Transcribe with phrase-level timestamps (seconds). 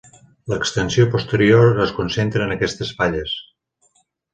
[0.53, 3.41] L'extensió posterior es concentra en aquestes falles.